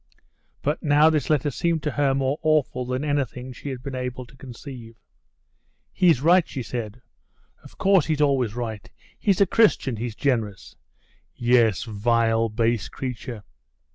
But 0.63 0.81
now 0.81 1.11
this 1.11 1.29
letter 1.29 1.51
seemed 1.51 1.83
to 1.83 1.91
her 1.91 2.15
more 2.15 2.39
awful 2.41 2.87
than 2.87 3.03
anything 3.05 3.53
she 3.53 3.69
had 3.69 3.83
been 3.83 3.93
able 3.93 4.25
to 4.25 4.35
conceive. 4.35 4.95
"He's 5.93 6.21
right!" 6.23 6.47
she 6.49 6.63
said; 6.63 7.03
"of 7.63 7.77
course, 7.77 8.07
he's 8.07 8.19
always 8.19 8.55
right; 8.55 8.89
he's 9.19 9.41
a 9.41 9.45
Christian, 9.45 9.97
he's 9.97 10.15
generous! 10.15 10.75
Yes, 11.35 11.83
vile, 11.83 12.49
base 12.49 12.89
creature! 12.89 13.43